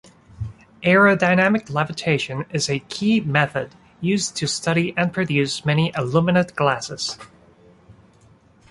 [0.81, 7.19] Aerodynamic levitation is a key method used to study and produce many aluminate glasses.